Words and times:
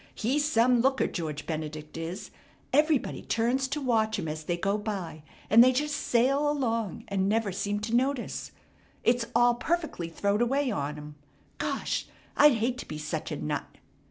He's 0.15 0.43
some 0.43 0.79
looker, 0.81 1.05
George 1.05 1.45
Benedict 1.45 1.95
is! 1.95 2.31
Everybody 2.73 3.21
turns 3.21 3.67
to 3.67 3.79
watch 3.79 4.17
'em 4.17 4.27
as 4.27 4.45
they 4.45 4.57
go 4.57 4.75
by, 4.79 5.21
and 5.47 5.63
they 5.63 5.71
just 5.71 5.95
sail 5.95 6.49
along 6.49 7.03
and 7.07 7.29
never 7.29 7.51
seem 7.51 7.79
to 7.81 7.95
notice. 7.95 8.51
It's 9.03 9.27
all 9.35 9.53
perfectly 9.53 10.09
throwed 10.09 10.41
away 10.41 10.71
on 10.71 10.97
'em. 10.97 11.15
Gosh! 11.59 12.07
I'd 12.35 12.53
hate 12.53 12.79
to 12.79 12.87
be 12.87 12.97
such 12.97 13.31
a 13.31 13.35
nut!" 13.37 13.77